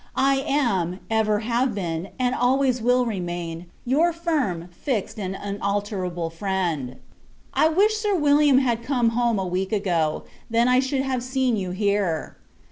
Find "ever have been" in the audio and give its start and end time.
1.11-2.09